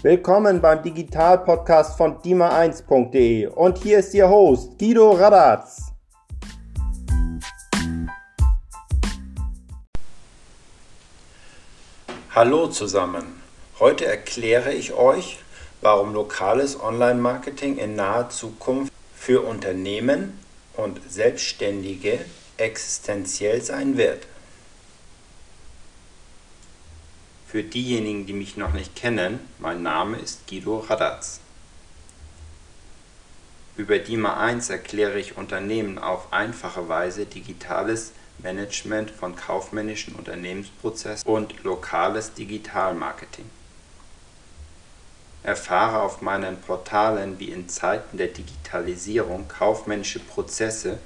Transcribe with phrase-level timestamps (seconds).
[0.00, 5.90] Willkommen beim Digital-Podcast von dima1.de und hier ist Ihr Host Guido Radatz.
[12.30, 13.42] Hallo zusammen.
[13.80, 15.40] Heute erkläre ich euch,
[15.80, 20.38] warum lokales Online-Marketing in naher Zukunft für Unternehmen
[20.76, 22.20] und Selbstständige
[22.56, 24.28] existenziell sein wird.
[27.50, 31.40] Für diejenigen, die mich noch nicht kennen, mein Name ist Guido Radatz.
[33.78, 41.64] Über DIMA 1 erkläre ich Unternehmen auf einfache Weise digitales Management von kaufmännischen Unternehmensprozessen und
[41.64, 43.48] lokales Digitalmarketing.
[45.42, 50.98] Erfahre auf meinen Portalen, wie in Zeiten der Digitalisierung kaufmännische Prozesse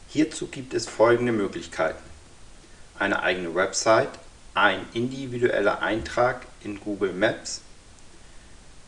[0.09, 2.03] Hierzu gibt es folgende Möglichkeiten.
[2.99, 4.09] Eine eigene Website,
[4.53, 7.61] ein individueller Eintrag in Google Maps,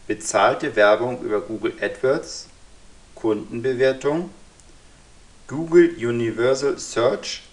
[0.07, 2.47] bezahlte Werbung über Google AdWords,
[3.15, 4.29] Kundenbewertung,
[5.47, 7.43] Google Universal Search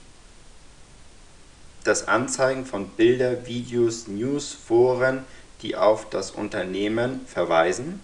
[1.84, 5.24] das Anzeigen von Bilder, Videos, News, Foren,
[5.62, 8.00] die auf das Unternehmen verweisen,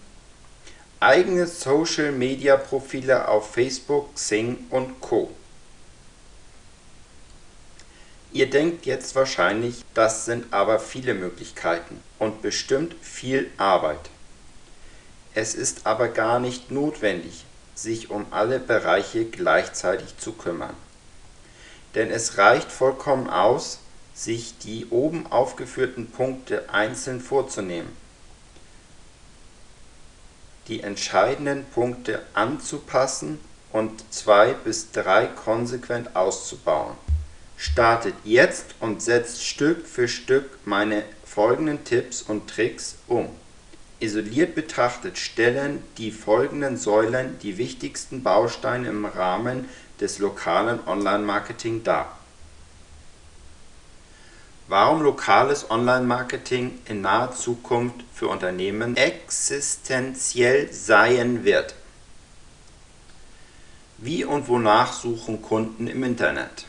[1.00, 5.30] eigene Social-Media-Profile auf Facebook, Xing und Co.
[8.32, 14.10] Ihr denkt jetzt wahrscheinlich, das sind aber viele Möglichkeiten und bestimmt viel Arbeit.
[15.34, 17.44] Es ist aber gar nicht notwendig,
[17.74, 20.74] sich um alle Bereiche gleichzeitig zu kümmern
[21.94, 23.78] denn es reicht vollkommen aus,
[24.14, 27.90] sich die oben aufgeführten Punkte einzeln vorzunehmen,
[30.66, 33.38] die entscheidenden Punkte anzupassen
[33.72, 36.96] und zwei bis drei konsequent auszubauen.
[37.56, 43.28] Startet jetzt und setzt Stück für Stück meine folgenden Tipps und Tricks um.
[44.00, 49.68] Isoliert betrachtet stellen die folgenden Säulen die wichtigsten Bausteine im Rahmen
[50.00, 52.18] des lokalen Online-Marketing dar.
[54.68, 61.74] Warum lokales Online-Marketing in naher Zukunft für Unternehmen existenziell sein wird.
[63.96, 66.66] Wie und wonach suchen Kunden im Internet?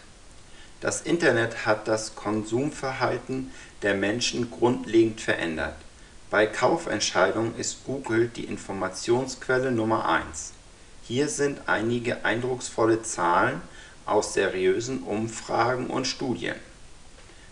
[0.79, 3.51] Das Internet hat das Konsumverhalten
[3.81, 5.75] der Menschen grundlegend verändert.
[6.29, 10.53] Bei Kaufentscheidungen ist Google die Informationsquelle Nummer 1.
[11.09, 13.63] Hier sind einige eindrucksvolle Zahlen
[14.05, 16.53] aus seriösen Umfragen und Studien: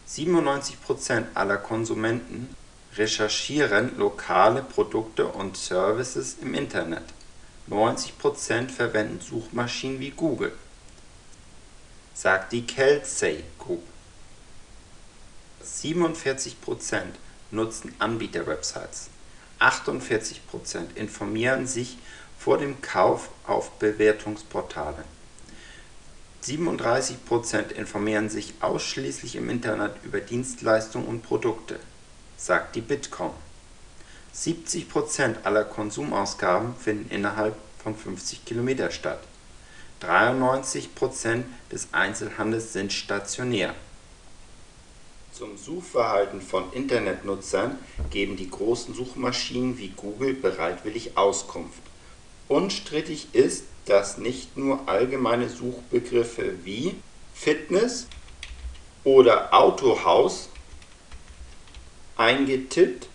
[0.08, 2.56] 97% aller Konsumenten
[2.98, 7.02] recherchieren lokale Produkte und Services im Internet,
[7.68, 10.54] 90% verwenden Suchmaschinen wie Google,
[12.14, 13.82] sagt die Kelsey Group.
[15.66, 16.54] 47%
[17.50, 19.10] nutzen Anbieterwebsites,
[19.60, 21.98] 48% informieren sich
[22.38, 25.04] vor dem Kauf auf Bewertungsportalen.
[26.44, 31.80] 37% informieren sich ausschließlich im Internet über Dienstleistungen und Produkte,
[32.38, 33.32] sagt die Bitkom.
[34.34, 39.20] 70% aller Konsumausgaben finden innerhalb von 50 Kilometer statt.
[40.02, 43.74] 93% des Einzelhandels sind stationär.
[45.34, 47.78] Zum Suchverhalten von Internetnutzern
[48.10, 51.82] geben die großen Suchmaschinen wie Google bereitwillig Auskunft
[52.48, 56.96] Unstrittig ist, dass nicht nur allgemeine Suchbegriffe wie
[57.34, 58.08] Fitness
[59.04, 60.50] oder Autohaus
[62.16, 63.08] eingetippt,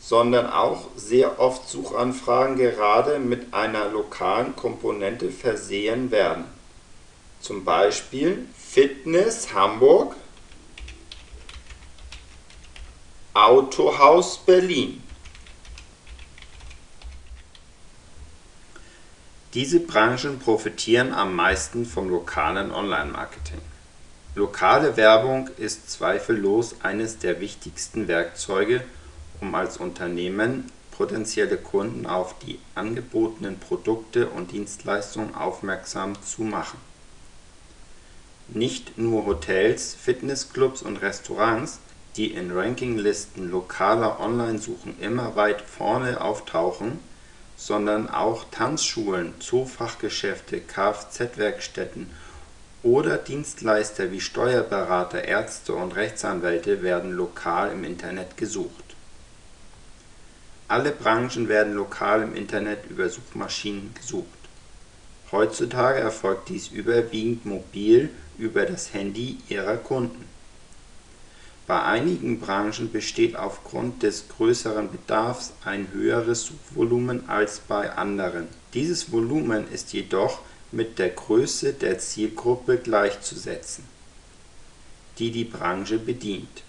[0.00, 6.44] sondern auch sehr oft Suchanfragen gerade mit einer lokalen Komponente versehen werden.
[7.40, 10.14] Zum Beispiel Fitness Hamburg,
[13.34, 15.02] Autohaus Berlin.
[19.54, 23.60] Diese Branchen profitieren am meisten vom lokalen Online-Marketing.
[24.34, 28.82] Lokale Werbung ist zweifellos eines der wichtigsten Werkzeuge,
[29.40, 36.78] um als Unternehmen potenzielle Kunden auf die angebotenen Produkte und Dienstleistungen aufmerksam zu machen.
[38.48, 41.80] Nicht nur Hotels, Fitnessclubs und Restaurants,
[42.16, 46.98] die in Rankinglisten lokaler Online-Suchen immer weit vorne auftauchen,
[47.56, 52.10] sondern auch Tanzschulen, Zoofachgeschäfte, Kfz-Werkstätten
[52.82, 58.84] oder Dienstleister wie Steuerberater, Ärzte und Rechtsanwälte werden lokal im Internet gesucht.
[60.68, 64.26] Alle Branchen werden lokal im Internet über Suchmaschinen gesucht.
[65.32, 70.24] Heutzutage erfolgt dies überwiegend mobil über das Handy ihrer Kunden.
[71.66, 78.46] Bei einigen Branchen besteht aufgrund des größeren Bedarfs ein höheres Suchvolumen als bei anderen.
[78.72, 83.84] Dieses Volumen ist jedoch mit der Größe der Zielgruppe gleichzusetzen,
[85.18, 86.62] die die Branche bedient.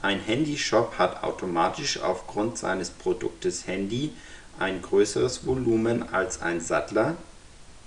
[0.00, 4.12] Ein Handyshop hat automatisch aufgrund seines Produktes Handy
[4.58, 7.16] ein größeres Volumen als ein Sattler,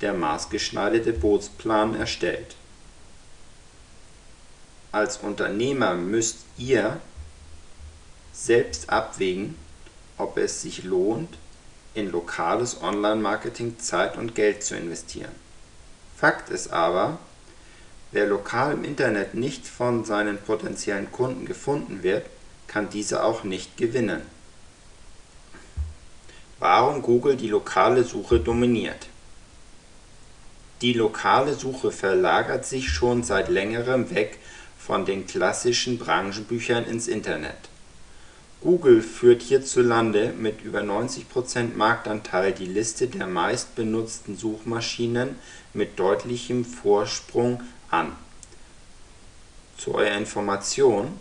[0.02, 2.56] der maßgeschneiderte Bootsplan erstellt.
[4.92, 7.00] Als Unternehmer müsst ihr
[8.34, 9.56] selbst abwägen,
[10.18, 11.30] ob es sich lohnt,
[11.94, 15.32] in lokales Online-Marketing Zeit und Geld zu investieren.
[16.18, 17.20] Fakt ist aber,
[18.12, 22.26] wer lokal im Internet nicht von seinen potenziellen Kunden gefunden wird,
[22.68, 24.22] kann diese auch nicht gewinnen.
[26.60, 29.08] Warum Google die lokale Suche dominiert
[30.82, 34.40] Die lokale Suche verlagert sich schon seit längerem weg
[34.90, 37.70] von den klassischen Branchenbüchern ins Internet
[38.60, 45.36] Google führt hierzulande mit über 90% Marktanteil die Liste der meistbenutzten Suchmaschinen
[45.76, 48.14] mit deutlichem Vorsprung an.
[49.78, 51.14] Zu eurer Information,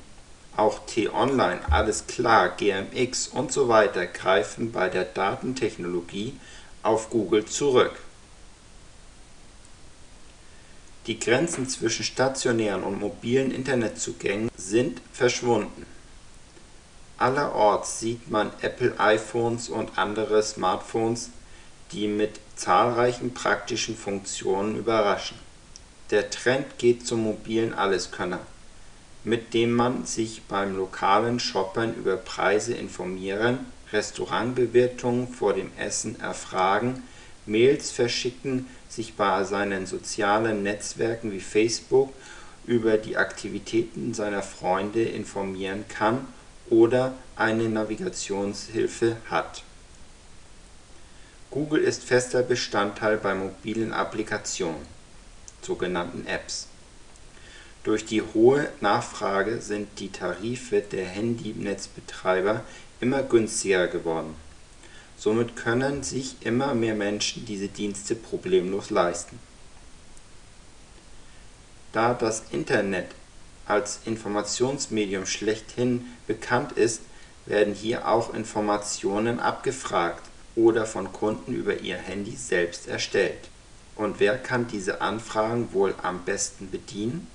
[0.56, 3.88] auch T-Online, Allesklar, GMX usw.
[4.14, 6.32] greifen bei der Datentechnologie
[6.82, 7.92] auf Google zurück.
[11.08, 15.86] Die Grenzen zwischen stationären und mobilen Internetzugängen sind verschwunden
[17.18, 21.30] Allerorts sieht man Apple-iPhones und andere Smartphones,
[21.90, 25.36] die mit zahlreichen praktischen Funktionen überraschen.
[26.12, 28.38] Der Trend geht zum mobilen Alleskönner,
[29.24, 37.02] mit dem man sich beim lokalen Shoppern über Preise informieren, Restaurantbewertungen vor dem Essen erfragen,
[37.48, 42.12] Mails verschicken, sich bei seinen sozialen Netzwerken wie Facebook
[42.66, 46.26] über die Aktivitäten seiner Freunde informieren kann
[46.70, 49.62] oder eine Navigationshilfe hat.
[51.50, 54.82] Google ist fester Bestandteil bei mobilen Applikationen
[55.62, 56.66] (sogenannten Apps).
[57.84, 62.62] Durch die hohe Nachfrage sind die Tarife der Handynetzbetreiber
[63.00, 64.34] immer günstiger geworden.
[65.18, 69.38] Somit können sich immer mehr Menschen diese Dienste problemlos leisten.
[71.92, 73.06] Da das Internet
[73.66, 77.02] als Informationsmedium schlechthin bekannt ist,
[77.46, 80.22] werden hier auch Informationen abgefragt
[80.54, 83.48] oder von Kunden über ihr Handy selbst erstellt.
[83.96, 87.26] Und wer kann diese Anfragen wohl am besten bedienen?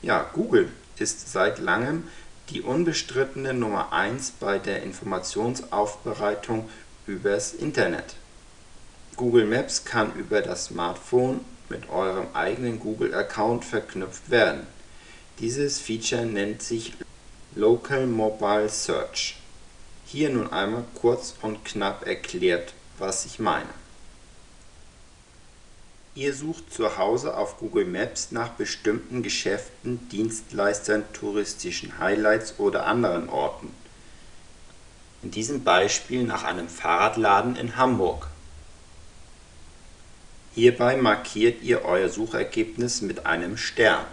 [0.00, 2.04] Ja, Google ist seit langem
[2.48, 6.68] die unbestrittene Nummer 1 bei der Informationsaufbereitung
[7.06, 8.14] übers Internet.
[9.16, 14.66] Google Maps kann über das Smartphone mit eurem eigenen Google-Account verknüpft werden
[15.42, 16.92] dieses Feature nennt sich
[17.56, 19.36] Local Mobile Search.
[20.06, 23.68] Hier nun einmal kurz und knapp erklärt, was ich meine.
[26.14, 33.28] Ihr sucht zu Hause auf Google Maps nach bestimmten Geschäften, Dienstleistern, touristischen Highlights oder anderen
[33.28, 33.74] Orten.
[35.22, 38.28] In diesem Beispiel nach einem Fahrradladen in Hamburg.
[40.54, 44.04] Hierbei markiert ihr euer Suchergebnis mit einem Stern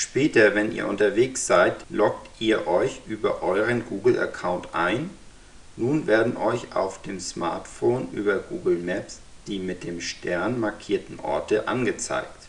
[0.00, 5.10] Später, wenn ihr unterwegs seid, loggt ihr euch über euren Google-Account ein.
[5.76, 11.66] Nun werden euch auf dem Smartphone über Google Maps die mit dem Stern markierten Orte
[11.66, 12.48] angezeigt.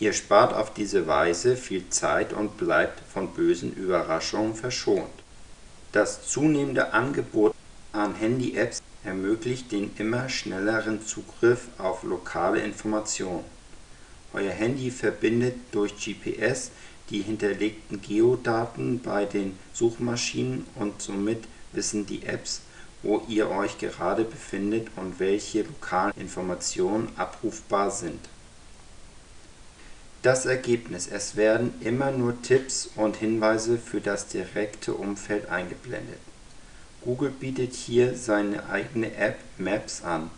[0.00, 5.10] Ihr spart auf diese Weise viel Zeit und bleibt von bösen Überraschungen verschont.
[5.92, 7.54] Das zunehmende Angebot
[7.92, 13.44] an Handy-Apps ermöglicht den immer schnelleren Zugriff auf lokale Informationen
[14.34, 16.70] euer Handy verbindet durch GPS
[17.10, 22.62] die hinterlegten Geodaten bei den Suchmaschinen und somit wissen die Apps,
[23.02, 28.20] wo ihr euch gerade befindet und welche lokalen Informationen abrufbar sind.
[30.22, 36.18] Das Ergebnis: Es werden immer nur Tipps und Hinweise für das direkte Umfeld eingeblendet.
[37.02, 40.30] Google bietet hier seine eigene App Maps an.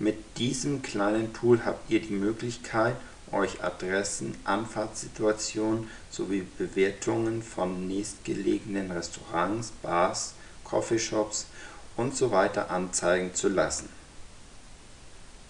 [0.00, 2.96] Mit diesem kleinen Tool habt ihr die Möglichkeit,
[3.32, 10.34] euch Adressen, Anfahrtssituationen sowie Bewertungen von nächstgelegenen Restaurants, Bars,
[10.64, 11.46] Coffeeshops
[11.96, 12.60] usw.
[12.68, 13.88] anzeigen zu lassen.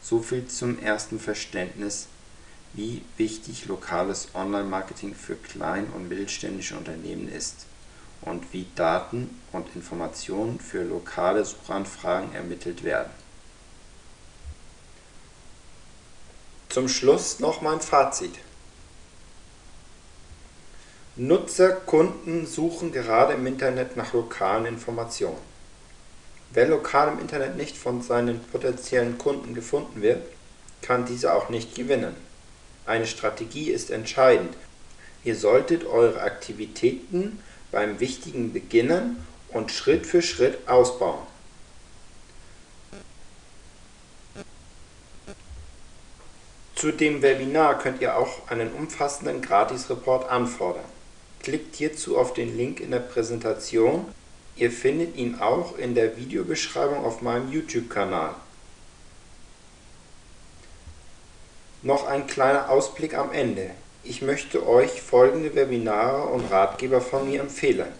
[0.02, 2.08] Soviel zum ersten Verständnis
[2.74, 7.66] wie wichtig lokales Online-Marketing für klein und mittelständische Unternehmen ist
[8.22, 13.21] und wie Daten und Informationen für lokale Suchanfragen ermittelt werden.
[16.72, 18.32] Zum Schluss noch mein Fazit.
[21.16, 25.36] Nutzer, Kunden suchen gerade im Internet nach lokalen Informationen.
[26.50, 30.26] Wer lokal im Internet nicht von seinen potenziellen Kunden gefunden wird,
[30.80, 32.16] kann diese auch nicht gewinnen.
[32.86, 34.54] Eine Strategie ist entscheidend.
[35.24, 41.31] Ihr solltet eure Aktivitäten beim Wichtigen beginnen und Schritt für Schritt ausbauen.
[46.82, 50.84] Zu dem Webinar könnt ihr auch einen umfassenden Gratis-Report anfordern.
[51.40, 54.06] Klickt hierzu auf den Link in der Präsentation.
[54.56, 58.34] Ihr findet ihn auch in der Videobeschreibung auf meinem YouTube-Kanal.
[61.82, 63.70] Noch ein kleiner Ausblick am Ende.
[64.02, 67.92] Ich möchte euch folgende Webinare und Ratgeber von mir empfehlen.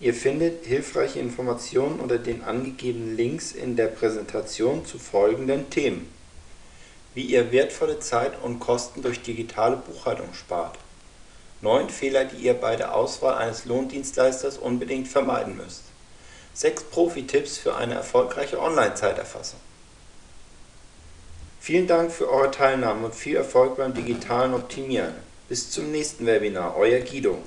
[0.00, 6.17] Ihr findet hilfreiche Informationen unter den angegebenen Links in der Präsentation zu folgenden Themen.
[7.18, 10.78] Wie ihr wertvolle Zeit und Kosten durch digitale Buchhaltung spart.
[11.62, 15.82] Neun Fehler, die ihr bei der Auswahl eines Lohndienstleisters unbedingt vermeiden müsst.
[16.54, 19.58] Sechs Profi-Tipps für eine erfolgreiche Online-Zeiterfassung.
[21.58, 25.14] Vielen Dank für eure Teilnahme und viel Erfolg beim digitalen Optimieren.
[25.48, 27.38] Bis zum nächsten Webinar, euer Guido.